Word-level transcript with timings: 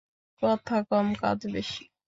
কথা 0.41 0.77
কম, 0.89 1.07
কাজ 1.15 1.39
বেশি। 1.53 1.83